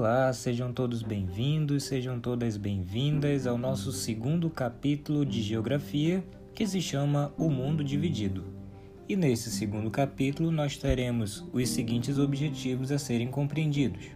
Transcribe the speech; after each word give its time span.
Olá, 0.00 0.32
sejam 0.32 0.72
todos 0.72 1.02
bem-vindos, 1.02 1.84
sejam 1.84 2.18
todas 2.18 2.56
bem-vindas 2.56 3.46
ao 3.46 3.58
nosso 3.58 3.92
segundo 3.92 4.48
capítulo 4.48 5.26
de 5.26 5.42
Geografia, 5.42 6.24
que 6.54 6.66
se 6.66 6.80
chama 6.80 7.34
O 7.36 7.50
Mundo 7.50 7.84
Dividido. 7.84 8.42
E 9.06 9.14
nesse 9.14 9.50
segundo 9.50 9.90
capítulo 9.90 10.50
nós 10.50 10.78
teremos 10.78 11.46
os 11.52 11.68
seguintes 11.68 12.18
objetivos 12.18 12.90
a 12.90 12.98
serem 12.98 13.28
compreendidos: 13.28 14.06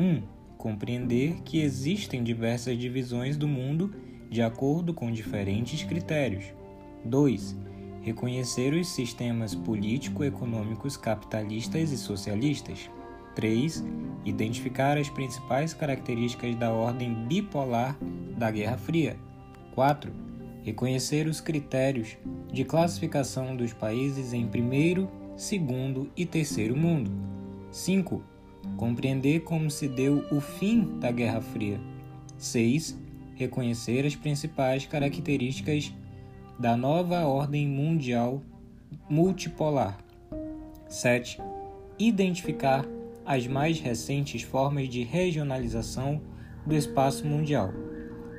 1. 0.00 0.04
Um, 0.04 0.22
compreender 0.58 1.42
que 1.44 1.60
existem 1.60 2.24
diversas 2.24 2.76
divisões 2.76 3.36
do 3.36 3.46
mundo 3.46 3.94
de 4.28 4.42
acordo 4.42 4.92
com 4.92 5.12
diferentes 5.12 5.84
critérios. 5.84 6.46
2. 7.04 7.56
Reconhecer 8.02 8.74
os 8.74 8.88
sistemas 8.88 9.54
político-econômicos 9.54 10.96
capitalistas 10.96 11.92
e 11.92 11.96
socialistas. 11.96 12.90
3. 13.34 13.84
Identificar 14.24 14.96
as 14.96 15.10
principais 15.10 15.74
características 15.74 16.56
da 16.56 16.72
ordem 16.72 17.14
bipolar 17.26 17.96
da 18.36 18.50
Guerra 18.50 18.76
Fria. 18.76 19.16
4. 19.74 20.12
Reconhecer 20.62 21.26
os 21.26 21.40
critérios 21.40 22.16
de 22.50 22.64
classificação 22.64 23.54
dos 23.54 23.72
países 23.72 24.32
em 24.32 24.46
primeiro, 24.46 25.10
segundo 25.36 26.10
e 26.16 26.24
terceiro 26.24 26.76
mundo. 26.76 27.10
5. 27.70 28.22
Compreender 28.76 29.40
como 29.40 29.70
se 29.70 29.88
deu 29.88 30.24
o 30.30 30.40
fim 30.40 30.98
da 30.98 31.10
Guerra 31.10 31.40
Fria. 31.40 31.78
6. 32.38 32.98
Reconhecer 33.34 34.06
as 34.06 34.14
principais 34.14 34.86
características 34.86 35.92
da 36.58 36.76
nova 36.76 37.26
ordem 37.26 37.66
mundial 37.66 38.40
multipolar. 39.10 39.98
7. 40.88 41.38
Identificar 41.98 42.86
as 43.24 43.46
mais 43.46 43.80
recentes 43.80 44.42
formas 44.42 44.88
de 44.88 45.02
regionalização 45.02 46.20
do 46.66 46.74
espaço 46.74 47.26
mundial. 47.26 47.72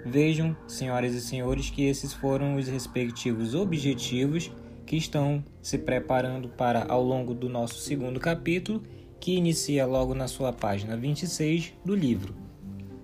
Vejam, 0.05 0.55
senhoras 0.67 1.14
e 1.14 1.22
senhores, 1.22 1.69
que 1.69 1.83
esses 1.83 2.14
foram 2.14 2.55
os 2.55 2.67
respectivos 2.67 3.56
objetivos 3.56 4.52
que 4.86 4.95
estão 4.95 5.44
se 5.61 5.80
preparando 5.80 6.47
para 6.50 6.86
ao 6.86 7.03
longo 7.03 7.33
do 7.33 7.50
nosso 7.50 7.80
segundo 7.80 8.19
capítulo, 8.19 8.83
que 9.19 9.36
inicia 9.36 9.86
logo 9.86 10.13
na 10.13 10.28
sua 10.28 10.53
página 10.53 10.95
26 10.95 11.73
do 11.83 11.95
livro. 11.95 12.36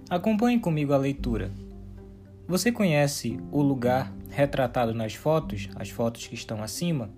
Acompanhe 0.07 0.59
comigo 0.59 0.93
a 0.93 0.97
leitura. 0.97 1.51
Você 2.47 2.71
conhece 2.71 3.39
o 3.51 3.61
lugar 3.61 4.13
retratado 4.29 4.93
nas 4.93 5.15
fotos, 5.15 5.69
as 5.75 5.89
fotos 5.89 6.27
que 6.27 6.35
estão 6.35 6.61
acima? 6.61 7.09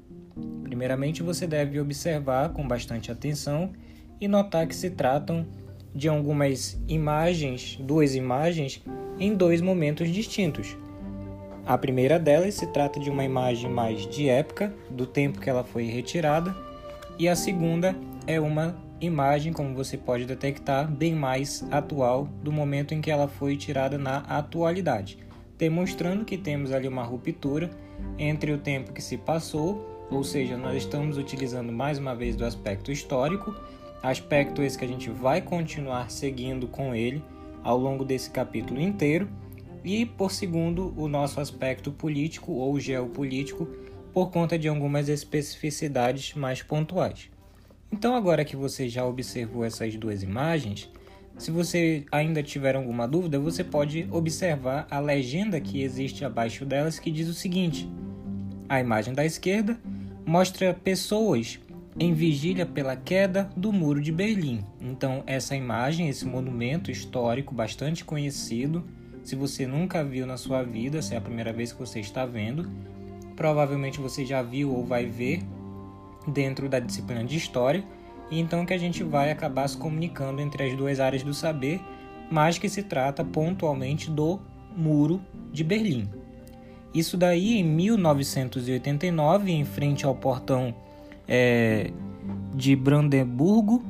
Primeiramente, 0.64 1.22
você 1.22 1.45
deve 1.45 1.80
observar 1.80 2.50
com 2.53 2.66
bastante 2.67 3.11
atenção 3.11 3.73
e 4.23 4.27
notar 4.27 4.66
que 4.66 4.75
se 4.75 4.89
tratam 4.89 5.45
de 5.93 6.07
algumas 6.07 6.81
imagens, 6.88 7.77
duas 7.81 8.16
imagens, 8.16 8.81
em 9.19 9.35
dois 9.35 9.59
momentos 9.59 10.09
distintos. 10.09 10.77
A 11.66 11.77
primeira 11.77 12.17
delas 12.17 12.55
se 12.55 12.67
trata 12.67 13.01
de 13.01 13.09
uma 13.09 13.25
imagem 13.25 13.69
mais 13.69 14.07
de 14.07 14.29
época, 14.29 14.73
do 14.89 15.05
tempo 15.05 15.41
que 15.41 15.49
ela 15.49 15.63
foi 15.63 15.83
retirada, 15.83 16.55
e 17.19 17.27
a 17.27 17.35
segunda 17.35 17.95
é 18.25 18.39
uma 18.39 18.75
imagem, 19.01 19.51
como 19.51 19.75
você 19.75 19.97
pode 19.97 20.25
detectar, 20.25 20.89
bem 20.89 21.13
mais 21.13 21.66
atual, 21.69 22.29
do 22.41 22.51
momento 22.51 22.94
em 22.94 23.01
que 23.01 23.11
ela 23.11 23.27
foi 23.27 23.57
tirada 23.57 23.97
na 23.97 24.19
atualidade, 24.19 25.17
demonstrando 25.57 26.23
que 26.23 26.38
temos 26.38 26.71
ali 26.71 26.88
uma 26.88 27.03
ruptura 27.03 27.69
entre 28.17 28.53
o 28.53 28.57
tempo 28.57 28.94
que 28.94 29.01
se 29.01 29.17
passou, 29.17 29.85
ou 30.09 30.23
seja, 30.23 30.55
nós 30.55 30.77
estamos 30.77 31.17
utilizando 31.17 31.73
mais 31.73 31.99
uma 31.99 32.16
vez 32.16 32.38
do 32.38 32.45
aspecto 32.45 32.89
histórico, 32.89 33.53
aspecto 34.03 34.61
esse 34.61 34.78
que 34.78 34.83
a 34.83 34.88
gente 34.88 35.09
vai 35.09 35.41
continuar 35.41 36.11
seguindo 36.11 36.67
com 36.67 36.94
ele 36.94 37.23
ao 37.63 37.78
longo 37.78 38.03
desse 38.03 38.29
capítulo 38.29 38.81
inteiro, 38.81 39.29
e 39.83 40.05
por 40.05 40.31
segundo, 40.31 40.94
o 40.97 41.07
nosso 41.07 41.39
aspecto 41.39 41.91
político 41.91 42.51
ou 42.51 42.78
geopolítico, 42.79 43.66
por 44.13 44.29
conta 44.29 44.59
de 44.59 44.67
algumas 44.67 45.09
especificidades 45.09 46.33
mais 46.35 46.61
pontuais. 46.61 47.29
Então, 47.91 48.16
agora 48.16 48.45
que 48.45 48.55
você 48.55 48.88
já 48.89 49.05
observou 49.05 49.63
essas 49.63 49.95
duas 49.95 50.22
imagens, 50.22 50.89
se 51.38 51.51
você 51.51 52.05
ainda 52.11 52.44
tiver 52.44 52.75
alguma 52.75 53.07
dúvida, 53.07 53.39
você 53.39 53.63
pode 53.63 54.07
observar 54.11 54.88
a 54.89 54.99
legenda 54.99 55.59
que 55.59 55.81
existe 55.81 56.23
abaixo 56.23 56.66
delas 56.66 56.99
que 56.99 57.11
diz 57.11 57.28
o 57.28 57.33
seguinte: 57.33 57.89
a 58.69 58.79
imagem 58.79 59.13
da 59.13 59.25
esquerda 59.25 59.79
mostra 60.25 60.73
pessoas 60.73 61.59
em 61.99 62.13
vigília 62.13 62.65
pela 62.65 62.95
queda 62.95 63.49
do 63.55 63.71
Muro 63.71 64.01
de 64.01 64.11
Berlim. 64.11 64.63
Então, 64.81 65.23
essa 65.27 65.55
imagem, 65.55 66.09
esse 66.09 66.25
monumento 66.25 66.89
histórico 66.89 67.53
bastante 67.53 68.03
conhecido, 68.03 68.83
se 69.23 69.35
você 69.35 69.67
nunca 69.67 70.03
viu 70.03 70.25
na 70.25 70.37
sua 70.37 70.63
vida, 70.63 71.01
se 71.01 71.13
é 71.13 71.17
a 71.17 71.21
primeira 71.21 71.53
vez 71.53 71.71
que 71.71 71.79
você 71.79 71.99
está 71.99 72.25
vendo, 72.25 72.69
provavelmente 73.35 73.99
você 73.99 74.25
já 74.25 74.41
viu 74.41 74.73
ou 74.73 74.83
vai 74.85 75.05
ver 75.05 75.41
dentro 76.27 76.67
da 76.67 76.79
disciplina 76.79 77.23
de 77.23 77.37
história, 77.37 77.83
e 78.31 78.39
então 78.39 78.65
que 78.65 78.73
a 78.73 78.77
gente 78.77 79.03
vai 79.03 79.31
acabar 79.31 79.67
se 79.67 79.77
comunicando 79.77 80.41
entre 80.41 80.63
as 80.63 80.75
duas 80.75 80.99
áreas 80.99 81.23
do 81.23 81.33
saber, 81.33 81.79
mas 82.31 82.57
que 82.57 82.67
se 82.67 82.81
trata 82.81 83.23
pontualmente 83.23 84.09
do 84.09 84.39
Muro 84.75 85.21
de 85.51 85.63
Berlim. 85.63 86.09
Isso 86.93 87.17
daí 87.17 87.57
em 87.59 87.63
1989, 87.63 89.51
em 89.51 89.65
frente 89.65 90.05
ao 90.05 90.15
portão 90.15 90.73
é, 91.28 91.91
de 92.53 92.75
Brandemburgo 92.75 93.84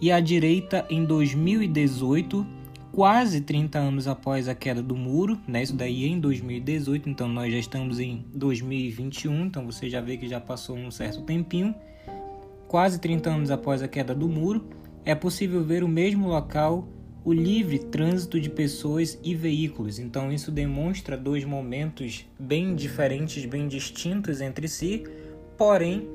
e 0.00 0.10
à 0.10 0.20
direita 0.20 0.84
em 0.90 1.04
2018, 1.04 2.46
quase 2.90 3.40
30 3.40 3.78
anos 3.78 4.08
após 4.08 4.48
a 4.48 4.54
queda 4.54 4.82
do 4.82 4.96
muro, 4.96 5.38
né? 5.46 5.62
Isso 5.62 5.76
daí 5.76 6.06
em 6.06 6.18
2018, 6.18 7.08
então 7.08 7.28
nós 7.28 7.52
já 7.52 7.58
estamos 7.58 8.00
em 8.00 8.24
2021, 8.34 9.46
então 9.46 9.64
você 9.64 9.88
já 9.88 10.00
vê 10.00 10.16
que 10.16 10.28
já 10.28 10.40
passou 10.40 10.76
um 10.76 10.90
certo 10.90 11.22
tempinho. 11.22 11.74
Quase 12.66 12.98
30 12.98 13.30
anos 13.30 13.50
após 13.50 13.82
a 13.82 13.88
queda 13.88 14.14
do 14.14 14.28
muro, 14.28 14.66
é 15.04 15.14
possível 15.14 15.62
ver 15.62 15.84
o 15.84 15.88
mesmo 15.88 16.28
local 16.28 16.88
o 17.24 17.32
livre 17.32 17.78
trânsito 17.78 18.40
de 18.40 18.50
pessoas 18.50 19.18
e 19.22 19.34
veículos. 19.34 19.98
Então 19.98 20.32
isso 20.32 20.50
demonstra 20.50 21.16
dois 21.16 21.44
momentos 21.44 22.26
bem 22.38 22.74
diferentes, 22.74 23.44
bem 23.44 23.68
distintos 23.68 24.40
entre 24.40 24.66
si, 24.66 25.04
porém 25.56 26.08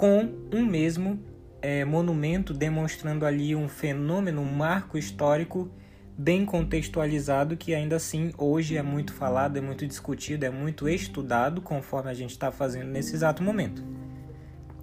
com 0.00 0.30
um 0.50 0.64
mesmo 0.64 1.20
é, 1.60 1.84
monumento 1.84 2.54
demonstrando 2.54 3.26
ali 3.26 3.54
um 3.54 3.68
fenômeno, 3.68 4.40
um 4.40 4.50
marco 4.50 4.96
histórico 4.96 5.70
bem 6.16 6.46
contextualizado 6.46 7.54
que 7.54 7.74
ainda 7.74 7.96
assim 7.96 8.32
hoje 8.38 8.78
é 8.78 8.82
muito 8.82 9.12
falado, 9.12 9.58
é 9.58 9.60
muito 9.60 9.86
discutido, 9.86 10.46
é 10.46 10.48
muito 10.48 10.88
estudado 10.88 11.60
conforme 11.60 12.10
a 12.10 12.14
gente 12.14 12.30
está 12.30 12.50
fazendo 12.50 12.86
nesse 12.86 13.14
exato 13.14 13.42
momento. 13.42 13.84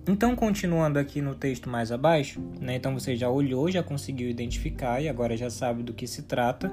Então, 0.07 0.35
continuando 0.35 0.99
aqui 0.99 1.19
no 1.19 1.33
texto 1.33 1.67
mais 1.67 1.91
abaixo, 1.91 2.39
né, 2.61 2.75
então 2.75 2.93
você 2.93 3.15
já 3.15 3.27
olhou, 3.27 3.71
já 3.71 3.81
conseguiu 3.81 4.29
identificar 4.29 5.01
e 5.01 5.09
agora 5.09 5.35
já 5.35 5.49
sabe 5.49 5.81
do 5.81 5.95
que 5.95 6.05
se 6.05 6.21
trata. 6.21 6.71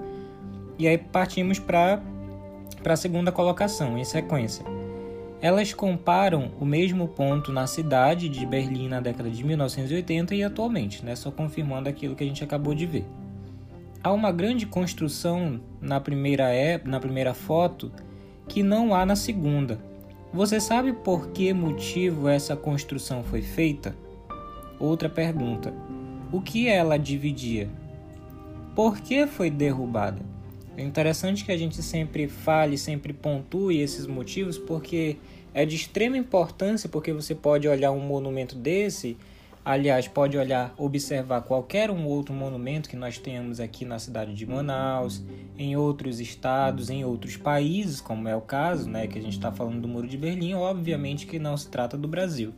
E 0.79 0.87
aí 0.87 0.99
partimos 0.99 1.59
para 1.59 2.03
a 2.85 2.97
segunda 2.97 3.33
colocação, 3.33 3.97
em 3.97 4.05
sequência. 4.05 4.74
Elas 5.45 5.75
comparam 5.75 6.53
o 6.59 6.65
mesmo 6.65 7.07
ponto 7.07 7.53
na 7.53 7.67
cidade 7.67 8.31
de 8.31 8.47
Berlim 8.47 8.89
na 8.89 8.99
década 8.99 9.29
de 9.29 9.45
1980 9.45 10.35
e 10.35 10.43
atualmente, 10.43 11.05
né? 11.05 11.15
só 11.15 11.31
confirmando 11.31 11.87
aquilo 11.87 12.17
que 12.17 12.25
a 12.25 12.27
gente 12.27 12.43
acabou 12.43 12.75
de 12.75 12.87
ver. 12.87 13.05
Há 14.03 14.11
uma 14.11 14.33
grande 14.33 14.65
construção 14.65 15.61
na 15.83 16.01
primeira, 16.01 16.45
é, 16.45 16.81
na 16.83 16.99
primeira 16.99 17.35
foto 17.35 17.93
que 18.49 18.63
não 18.63 18.95
há 18.95 19.05
na 19.05 19.15
segunda. 19.15 19.79
Você 20.33 20.59
sabe 20.59 20.95
por 20.95 21.29
que 21.29 21.53
motivo 21.53 22.27
essa 22.27 22.57
construção 22.57 23.23
foi 23.23 23.43
feita? 23.43 23.95
Outra 24.81 25.11
pergunta: 25.11 25.75
o 26.33 26.41
que 26.41 26.69
ela 26.69 26.99
dividia? 26.99 27.69
Por 28.75 28.97
que 28.97 29.27
foi 29.27 29.51
derrubada? 29.51 30.23
É 30.77 30.83
interessante 30.83 31.45
que 31.45 31.53
a 31.53 31.57
gente 31.57 31.81
sempre 31.83 32.27
fale, 32.27 32.77
sempre 32.77 33.13
pontue 33.13 33.81
esses 33.81 34.07
motivos, 34.07 34.59
porque 34.59 35.17
é 35.53 35.65
de 35.65 35.77
extrema 35.77 36.19
importância, 36.19 36.89
porque 36.89 37.13
você 37.13 37.35
pode 37.35 37.69
olhar 37.69 37.93
um 37.93 38.01
monumento 38.01 38.57
desse, 38.57 39.17
aliás, 39.65 40.09
pode 40.09 40.37
olhar, 40.37 40.75
observar 40.77 41.43
qualquer 41.43 41.91
um 41.91 42.05
outro 42.07 42.35
monumento 42.35 42.89
que 42.89 42.97
nós 42.97 43.19
temos 43.19 43.61
aqui 43.61 43.85
na 43.85 44.01
cidade 44.01 44.35
de 44.35 44.45
Manaus, 44.45 45.23
em 45.57 45.77
outros 45.77 46.19
estados, 46.19 46.91
em 46.91 47.05
outros 47.05 47.37
países, 47.37 48.01
como 48.01 48.29
é 48.29 48.35
o 48.35 48.41
caso, 48.41 48.91
né, 48.91 49.07
que 49.07 49.19
a 49.19 49.23
gente 49.23 49.35
está 49.35 49.53
falando 49.53 49.81
do 49.81 49.89
Muro 49.89 50.09
de 50.09 50.19
Berlim, 50.19 50.55
obviamente 50.55 51.25
que 51.27 51.39
não 51.39 51.57
se 51.57 51.69
trata 51.69 51.97
do 51.97 52.09
Brasil. 52.09 52.53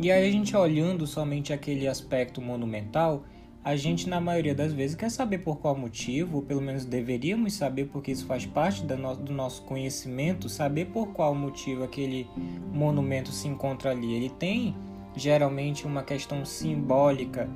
E 0.00 0.10
aí 0.10 0.28
a 0.28 0.32
gente 0.32 0.56
olhando 0.56 1.06
somente 1.06 1.52
aquele 1.52 1.86
aspecto 1.88 2.40
monumental, 2.40 3.24
a 3.64 3.76
gente, 3.76 4.08
na 4.08 4.20
maioria 4.20 4.54
das 4.54 4.72
vezes, 4.72 4.96
quer 4.96 5.10
saber 5.10 5.38
por 5.38 5.58
qual 5.58 5.76
motivo, 5.76 6.36
ou 6.36 6.42
pelo 6.42 6.60
menos 6.60 6.84
deveríamos 6.84 7.54
saber, 7.54 7.86
porque 7.86 8.12
isso 8.12 8.24
faz 8.24 8.46
parte 8.46 8.82
do 8.84 9.32
nosso 9.32 9.62
conhecimento, 9.62 10.48
saber 10.48 10.86
por 10.86 11.08
qual 11.08 11.34
motivo 11.34 11.84
aquele 11.84 12.26
monumento 12.72 13.30
se 13.30 13.48
encontra 13.48 13.90
ali. 13.90 14.14
Ele 14.14 14.30
tem 14.30 14.74
geralmente 15.16 15.86
uma 15.86 16.02
questão 16.02 16.44
simbólica 16.44 17.48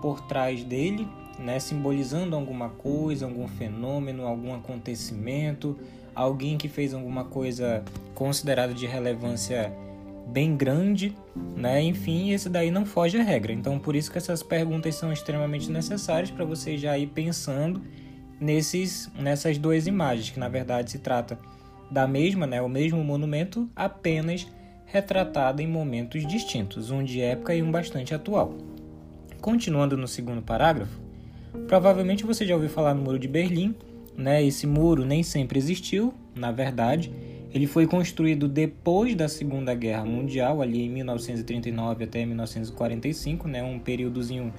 por 0.00 0.20
trás 0.22 0.62
dele, 0.62 1.06
né, 1.38 1.58
simbolizando 1.58 2.34
alguma 2.34 2.68
coisa, 2.70 3.26
algum 3.26 3.46
fenômeno, 3.48 4.26
algum 4.26 4.54
acontecimento, 4.54 5.76
alguém 6.14 6.56
que 6.56 6.68
fez 6.68 6.94
alguma 6.94 7.24
coisa 7.24 7.84
considerada 8.14 8.72
de 8.72 8.86
relevância 8.86 9.72
bem 10.28 10.56
grande, 10.56 11.16
né? 11.56 11.82
Enfim, 11.82 12.30
esse 12.30 12.48
daí 12.48 12.70
não 12.70 12.84
foge 12.84 13.18
à 13.18 13.22
regra. 13.22 13.52
Então, 13.52 13.78
por 13.78 13.96
isso 13.96 14.10
que 14.10 14.18
essas 14.18 14.42
perguntas 14.42 14.94
são 14.94 15.12
extremamente 15.12 15.70
necessárias 15.70 16.30
para 16.30 16.44
você 16.44 16.76
já 16.76 16.96
ir 16.98 17.08
pensando 17.08 17.82
nesses 18.40 19.10
nessas 19.18 19.58
duas 19.58 19.86
imagens, 19.86 20.30
que 20.30 20.38
na 20.38 20.48
verdade 20.48 20.90
se 20.90 20.98
trata 20.98 21.38
da 21.90 22.06
mesma, 22.06 22.46
né, 22.46 22.60
o 22.60 22.68
mesmo 22.68 23.02
monumento, 23.02 23.68
apenas 23.74 24.46
retratado 24.84 25.60
em 25.62 25.66
momentos 25.66 26.26
distintos, 26.26 26.90
um 26.90 27.02
de 27.02 27.20
época 27.20 27.54
e 27.54 27.62
um 27.62 27.70
bastante 27.70 28.14
atual. 28.14 28.54
Continuando 29.40 29.96
no 29.96 30.06
segundo 30.06 30.42
parágrafo, 30.42 31.00
provavelmente 31.66 32.24
você 32.24 32.46
já 32.46 32.54
ouviu 32.54 32.68
falar 32.68 32.94
no 32.94 33.02
Muro 33.02 33.18
de 33.18 33.28
Berlim, 33.28 33.74
né? 34.16 34.42
Esse 34.42 34.66
muro 34.66 35.04
nem 35.04 35.22
sempre 35.22 35.58
existiu, 35.58 36.12
na 36.34 36.50
verdade, 36.50 37.12
ele 37.52 37.66
foi 37.66 37.86
construído 37.86 38.46
depois 38.46 39.14
da 39.14 39.28
Segunda 39.28 39.74
Guerra 39.74 40.04
Mundial, 40.04 40.60
ali 40.60 40.82
em 40.84 40.90
1939 40.90 42.04
até 42.04 42.24
1945, 42.24 43.48
né? 43.48 43.62
Um 43.62 43.78
períodozinho 43.78 44.52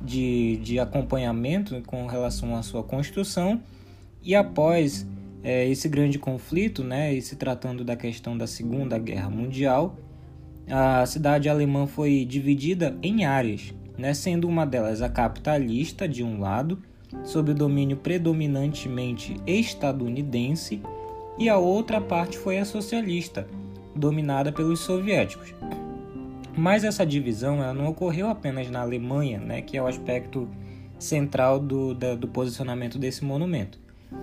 de, 0.00 0.58
de 0.58 0.78
acompanhamento 0.78 1.80
com 1.86 2.06
relação 2.06 2.54
à 2.56 2.62
sua 2.62 2.82
construção. 2.82 3.60
E 4.22 4.34
após 4.34 5.06
é, 5.42 5.66
esse 5.68 5.88
grande 5.88 6.18
conflito, 6.18 6.84
né, 6.84 7.14
e 7.14 7.22
se 7.22 7.36
tratando 7.36 7.84
da 7.84 7.96
questão 7.96 8.36
da 8.36 8.46
Segunda 8.46 8.98
Guerra 8.98 9.30
Mundial, 9.30 9.96
a 10.70 11.06
cidade 11.06 11.48
alemã 11.48 11.86
foi 11.86 12.24
dividida 12.24 12.96
em 13.02 13.24
áreas, 13.24 13.74
né, 13.96 14.12
sendo 14.12 14.46
uma 14.46 14.66
delas 14.66 15.00
a 15.00 15.08
capitalista, 15.08 16.08
de 16.08 16.22
um 16.22 16.40
lado, 16.40 16.82
sob 17.24 17.52
o 17.52 17.54
domínio 17.54 17.96
predominantemente 17.96 19.36
estadunidense, 19.46 20.82
e 21.38 21.48
a 21.48 21.56
outra 21.56 22.00
parte 22.00 22.36
foi 22.36 22.58
a 22.58 22.64
socialista, 22.64 23.46
dominada 23.94 24.50
pelos 24.52 24.80
soviéticos. 24.80 25.54
Mas 26.56 26.82
essa 26.82 27.06
divisão 27.06 27.62
ela 27.62 27.72
não 27.72 27.86
ocorreu 27.88 28.28
apenas 28.28 28.68
na 28.68 28.80
Alemanha, 28.80 29.38
né, 29.38 29.62
que 29.62 29.76
é 29.76 29.82
o 29.82 29.86
aspecto 29.86 30.48
central 30.98 31.60
do, 31.60 31.94
da, 31.94 32.16
do 32.16 32.26
posicionamento 32.26 32.98
desse 32.98 33.24
monumento. 33.24 33.78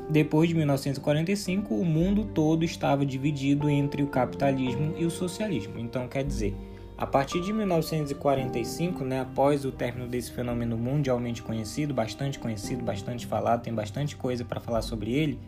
Depois 0.09 0.49
de 0.49 0.55
1945, 0.55 1.73
o 1.73 1.85
mundo 1.85 2.25
todo 2.33 2.65
estava 2.65 3.05
dividido 3.05 3.69
entre 3.69 4.03
o 4.03 4.07
capitalismo 4.07 4.93
e 4.97 5.05
o 5.05 5.09
socialismo. 5.09 5.79
Então, 5.79 6.07
quer 6.07 6.23
dizer, 6.23 6.53
a 6.97 7.05
partir 7.05 7.41
de 7.41 7.53
1945, 7.53 9.03
né, 9.03 9.21
após 9.21 9.63
o 9.63 9.71
término 9.71 10.07
desse 10.07 10.31
fenômeno 10.31 10.77
mundialmente 10.77 11.41
conhecido, 11.41 11.93
bastante 11.93 12.39
conhecido, 12.39 12.83
bastante 12.83 13.25
falado, 13.25 13.63
tem 13.63 13.73
bastante 13.73 14.15
coisa 14.15 14.43
para 14.43 14.59
falar 14.59 14.81
sobre 14.81 15.11
ele, 15.11 15.39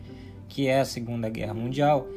que 0.48 0.66
é 0.66 0.80
a 0.80 0.84
Segunda 0.84 1.28
Guerra 1.28 1.54
Mundial, 1.54 2.08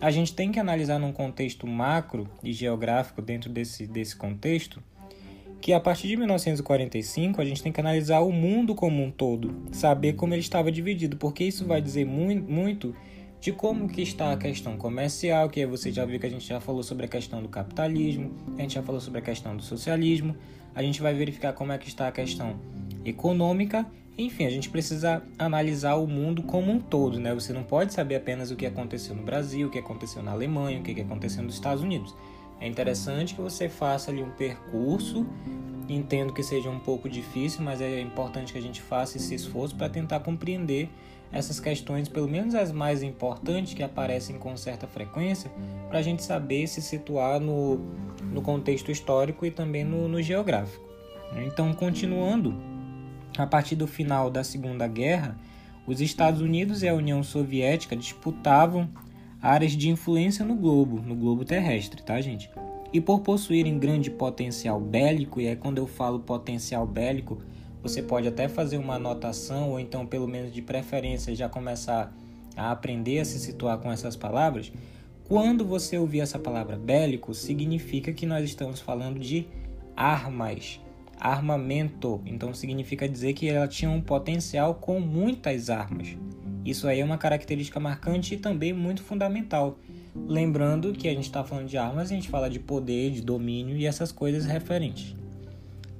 a 0.00 0.10
gente 0.10 0.34
tem 0.34 0.50
que 0.50 0.58
analisar 0.58 0.98
num 0.98 1.12
contexto 1.12 1.66
macro 1.66 2.26
e 2.42 2.52
geográfico 2.52 3.20
dentro 3.20 3.50
desse, 3.50 3.86
desse 3.86 4.16
contexto, 4.16 4.82
que 5.60 5.74
a 5.74 5.80
partir 5.80 6.08
de 6.08 6.16
1945 6.16 7.40
a 7.40 7.44
gente 7.44 7.62
tem 7.62 7.70
que 7.70 7.80
analisar 7.80 8.20
o 8.20 8.32
mundo 8.32 8.74
como 8.74 9.02
um 9.02 9.10
todo, 9.10 9.54
saber 9.72 10.14
como 10.14 10.32
ele 10.32 10.40
estava 10.40 10.72
dividido, 10.72 11.18
porque 11.18 11.44
isso 11.44 11.66
vai 11.66 11.82
dizer 11.82 12.06
muito, 12.06 12.50
muito 12.50 12.96
de 13.40 13.52
como 13.52 13.88
que 13.88 14.00
está 14.00 14.32
a 14.32 14.36
questão 14.36 14.76
comercial, 14.76 15.48
que 15.48 15.64
você 15.66 15.92
já 15.92 16.04
viu 16.04 16.18
que 16.18 16.26
a 16.26 16.30
gente 16.30 16.46
já 16.46 16.60
falou 16.60 16.82
sobre 16.82 17.06
a 17.06 17.08
questão 17.08 17.42
do 17.42 17.48
capitalismo, 17.48 18.32
a 18.56 18.62
gente 18.62 18.74
já 18.74 18.82
falou 18.82 19.00
sobre 19.00 19.18
a 19.18 19.22
questão 19.22 19.54
do 19.54 19.62
socialismo, 19.62 20.34
a 20.74 20.82
gente 20.82 21.02
vai 21.02 21.12
verificar 21.12 21.52
como 21.52 21.72
é 21.72 21.78
que 21.78 21.88
está 21.88 22.08
a 22.08 22.12
questão 22.12 22.56
econômica 23.04 23.86
enfim, 24.18 24.44
a 24.44 24.50
gente 24.50 24.68
precisa 24.68 25.22
analisar 25.38 25.94
o 25.94 26.06
mundo 26.06 26.42
como 26.42 26.70
um 26.70 26.78
todo, 26.78 27.18
né? 27.18 27.32
Você 27.32 27.52
não 27.52 27.62
pode 27.62 27.94
saber 27.94 28.16
apenas 28.16 28.50
o 28.50 28.56
que 28.56 28.66
aconteceu 28.66 29.14
no 29.14 29.22
Brasil, 29.22 29.68
o 29.68 29.70
que 29.70 29.78
aconteceu 29.78 30.22
na 30.22 30.32
Alemanha, 30.32 30.78
o 30.78 30.82
que 30.82 31.00
aconteceu 31.00 31.42
nos 31.42 31.54
Estados 31.54 31.82
Unidos. 31.82 32.14
É 32.60 32.68
interessante 32.68 33.34
que 33.34 33.40
você 33.40 33.68
faça 33.68 34.10
ali 34.10 34.22
um 34.22 34.30
percurso. 34.30 35.26
Entendo 35.88 36.32
que 36.32 36.42
seja 36.42 36.68
um 36.68 36.78
pouco 36.78 37.08
difícil, 37.08 37.62
mas 37.62 37.80
é 37.80 38.00
importante 38.00 38.52
que 38.52 38.58
a 38.58 38.62
gente 38.62 38.80
faça 38.80 39.16
esse 39.16 39.34
esforço 39.34 39.74
para 39.74 39.88
tentar 39.88 40.20
compreender 40.20 40.88
essas 41.32 41.58
questões, 41.58 42.08
pelo 42.08 42.28
menos 42.28 42.54
as 42.54 42.70
mais 42.70 43.02
importantes 43.02 43.74
que 43.74 43.82
aparecem 43.82 44.38
com 44.38 44.56
certa 44.56 44.86
frequência, 44.86 45.50
para 45.88 45.98
a 45.98 46.02
gente 46.02 46.22
saber 46.22 46.66
se 46.68 46.80
situar 46.82 47.40
no, 47.40 47.80
no 48.32 48.42
contexto 48.42 48.90
histórico 48.90 49.46
e 49.46 49.50
também 49.50 49.82
no, 49.82 50.06
no 50.06 50.22
geográfico. 50.22 50.84
Então, 51.44 51.72
continuando 51.72 52.54
a 53.42 53.46
partir 53.46 53.76
do 53.76 53.86
final 53.86 54.30
da 54.30 54.44
Segunda 54.44 54.86
Guerra, 54.86 55.36
os 55.86 56.00
Estados 56.00 56.40
Unidos 56.40 56.82
e 56.82 56.88
a 56.88 56.94
União 56.94 57.22
Soviética 57.22 57.96
disputavam 57.96 58.88
áreas 59.42 59.72
de 59.72 59.88
influência 59.88 60.44
no 60.44 60.54
globo, 60.54 61.00
no 61.00 61.14
globo 61.14 61.44
terrestre, 61.44 62.02
tá, 62.02 62.20
gente? 62.20 62.50
E 62.92 63.00
por 63.00 63.20
possuírem 63.20 63.78
grande 63.78 64.10
potencial 64.10 64.80
bélico, 64.80 65.40
e 65.40 65.46
é 65.46 65.56
quando 65.56 65.78
eu 65.78 65.86
falo 65.86 66.20
potencial 66.20 66.86
bélico, 66.86 67.38
você 67.82 68.02
pode 68.02 68.28
até 68.28 68.48
fazer 68.48 68.76
uma 68.76 68.96
anotação 68.96 69.70
ou 69.70 69.80
então 69.80 70.06
pelo 70.06 70.28
menos 70.28 70.52
de 70.52 70.60
preferência 70.60 71.34
já 71.34 71.48
começar 71.48 72.12
a 72.56 72.70
aprender 72.70 73.20
a 73.20 73.24
se 73.24 73.38
situar 73.38 73.78
com 73.78 73.90
essas 73.90 74.16
palavras. 74.16 74.70
Quando 75.24 75.64
você 75.64 75.96
ouvir 75.96 76.20
essa 76.20 76.38
palavra 76.38 76.76
bélico, 76.76 77.32
significa 77.32 78.12
que 78.12 78.26
nós 78.26 78.44
estamos 78.44 78.80
falando 78.80 79.18
de 79.18 79.46
armas, 79.96 80.80
armamento, 81.20 82.20
então 82.24 82.54
significa 82.54 83.08
dizer 83.08 83.34
que 83.34 83.48
ela 83.48 83.68
tinha 83.68 83.90
um 83.90 84.00
potencial 84.00 84.74
com 84.74 84.98
muitas 84.98 85.68
armas. 85.68 86.16
Isso 86.64 86.88
aí 86.88 87.00
é 87.00 87.04
uma 87.04 87.18
característica 87.18 87.78
marcante 87.78 88.34
e 88.34 88.38
também 88.38 88.72
muito 88.72 89.02
fundamental. 89.02 89.78
Lembrando 90.14 90.92
que 90.92 91.08
a 91.08 91.12
gente 91.12 91.24
está 91.24 91.44
falando 91.44 91.68
de 91.68 91.76
armas, 91.76 92.10
a 92.10 92.14
gente 92.14 92.28
fala 92.28 92.48
de 92.48 92.58
poder, 92.58 93.12
de 93.12 93.20
domínio 93.20 93.76
e 93.76 93.86
essas 93.86 94.10
coisas 94.10 94.44
referentes. 94.44 95.14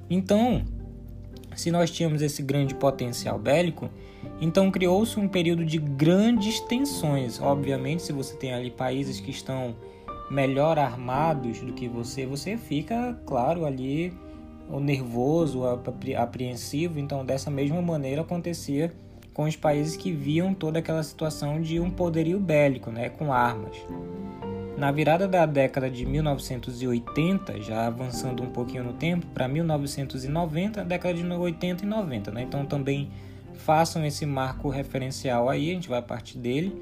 Então, 0.09 0.65
se 1.55 1.71
nós 1.71 1.91
tínhamos 1.91 2.23
esse 2.23 2.43
grande 2.43 2.75
potencial 2.75 3.39
bélico, 3.39 3.91
então 4.41 4.71
criou-se 4.71 5.19
um 5.19 5.29
período 5.29 5.65
de 5.65 5.79
grandes 5.79 6.61
tensões. 6.61 7.41
Obviamente, 7.41 8.03
se 8.03 8.13
você 8.13 8.35
tem 8.37 8.53
ali 8.53 8.71
países 8.71 9.21
que 9.21 9.31
estão 9.31 9.77
melhor 10.31 10.79
armados 10.79 11.61
do 11.61 11.73
que 11.73 11.89
você, 11.89 12.25
você 12.25 12.57
fica, 12.57 13.21
claro, 13.27 13.65
ali 13.65 14.12
o 14.71 14.81
nervoso, 14.81 15.62
apreensivo. 16.17 16.99
Então, 16.99 17.25
dessa 17.25 17.50
mesma 17.50 17.83
maneira 17.83 18.23
acontecia 18.23 18.93
com 19.35 19.45
os 19.45 19.57
países 19.57 19.97
que 19.97 20.12
viam 20.12 20.53
toda 20.55 20.79
aquela 20.79 21.03
situação 21.03 21.61
de 21.61 21.81
um 21.81 21.91
poderio 21.91 22.39
bélico, 22.39 22.91
né, 22.91 23.09
com 23.09 23.33
armas. 23.33 23.77
Na 24.77 24.91
virada 24.91 25.29
da 25.29 25.45
década 25.45 25.91
de 25.91 26.07
1980, 26.07 27.61
já 27.61 27.87
avançando 27.87 28.43
um 28.43 28.50
pouquinho 28.50 28.85
no 28.85 28.93
tempo, 28.95 29.27
para 29.27 29.47
1990, 29.47 30.85
década 30.85 31.15
de 31.15 31.27
80 31.27 31.85
e 31.85 31.87
90, 31.87 32.31
né? 32.31 32.43
Então 32.43 32.65
também 32.65 33.11
façam 33.53 34.03
esse 34.07 34.25
marco 34.25 34.71
referencial 34.71 35.50
aí, 35.50 35.71
a 35.71 35.75
gente 35.75 35.89
vai 35.89 36.00
partir 36.00 36.39
dele. 36.39 36.75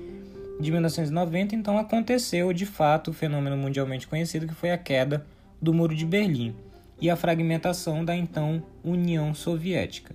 De 0.61 0.71
1990, 0.71 1.57
então 1.57 1.76
aconteceu 1.76 2.52
de 2.52 2.66
fato 2.66 3.11
o 3.11 3.14
fenômeno 3.14 3.57
mundialmente 3.57 4.07
conhecido 4.07 4.47
que 4.47 4.54
foi 4.54 4.71
a 4.71 4.78
queda 4.78 5.25
do 5.61 5.75
Muro 5.75 5.95
de 5.95 6.04
Berlim 6.04 6.54
e 7.00 7.09
a 7.09 7.17
fragmentação 7.17 8.05
da 8.05 8.17
então 8.17 8.62
União 8.83 9.33
Soviética. 9.35 10.14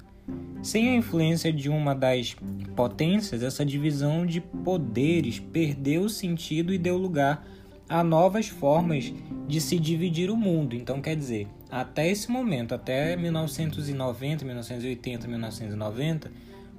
Sem 0.61 0.89
a 0.89 0.95
influência 0.95 1.51
de 1.51 1.69
uma 1.69 1.93
das 1.93 2.35
potências, 2.75 3.43
essa 3.43 3.65
divisão 3.65 4.25
de 4.25 4.39
poderes 4.39 5.39
perdeu 5.39 6.07
sentido 6.07 6.73
e 6.73 6.77
deu 6.77 6.97
lugar 6.97 7.45
a 7.89 8.03
novas 8.03 8.47
formas 8.47 9.13
de 9.47 9.59
se 9.59 9.77
dividir 9.77 10.29
o 10.29 10.37
mundo. 10.37 10.75
Então, 10.75 11.01
quer 11.01 11.15
dizer, 11.15 11.47
até 11.69 12.09
esse 12.09 12.31
momento, 12.31 12.73
até 12.73 13.15
1990, 13.17 14.45
1980, 14.45 15.27
1990, 15.27 16.31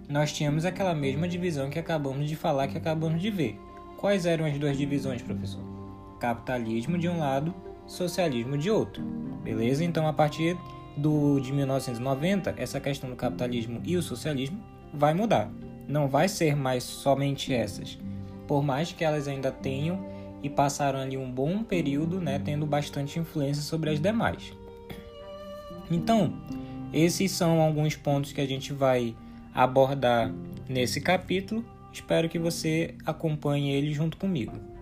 nós 0.09 0.33
tínhamos 0.33 0.65
aquela 0.65 0.95
mesma 0.95 1.29
divisão 1.29 1.69
que 1.69 1.79
acabamos 1.79 2.29
de 2.29 2.37
falar, 2.37 2.69
que 2.69 2.79
acabamos 2.79 3.21
de 3.21 3.31
ver. 3.31 3.59
Quais 3.99 4.25
eram 4.25 4.47
as 4.47 4.59
duas 4.59 4.77
divisões, 4.77 5.21
professor? 5.21 5.63
Capitalismo 6.19 6.97
de 6.97 7.09
um 7.09 7.19
lado 7.19 7.55
socialismo 7.87 8.57
de 8.57 8.71
outro. 8.71 9.03
Beleza? 9.43 9.85
Então, 9.85 10.07
a 10.07 10.12
partir 10.12 10.57
do, 10.97 11.41
de 11.41 11.53
1990, 11.53 12.55
essa 12.57 12.81
questão 12.81 13.11
do 13.11 13.17
capitalismo 13.17 13.81
e 13.85 13.97
o 13.97 14.03
socialismo 14.03 14.62
vai 14.93 15.14
mudar. 15.14 15.50
Não 15.87 16.09
vai 16.09 16.29
ser 16.29 16.57
mais 16.57 16.83
somente 16.83 17.53
essas. 17.53 17.99
Por 18.47 18.62
mais 18.62 18.93
que 18.93 19.05
elas 19.05 19.29
ainda 19.29 19.50
tenham 19.50 20.05
e 20.43 20.49
passaram 20.49 20.99
ali 20.99 21.17
um 21.17 21.31
bom 21.31 21.62
período, 21.62 22.21
né, 22.21 22.38
tendo 22.38 22.67
bastante 22.67 23.19
influência 23.19 23.62
sobre 23.62 23.91
as 23.91 24.00
demais. 24.00 24.53
Então, 25.91 26.35
esses 26.93 27.31
são 27.33 27.61
alguns 27.61 27.97
pontos 27.97 28.33
que 28.33 28.41
a 28.41 28.47
gente 28.47 28.73
vai 28.73 29.17
abordar 29.55 30.33
nesse 30.69 31.00
capítulo. 31.00 31.64
Espero 31.93 32.29
que 32.29 32.38
você 32.38 32.95
acompanhe 33.05 33.73
ele 33.73 33.93
junto 33.93 34.17
comigo. 34.17 34.74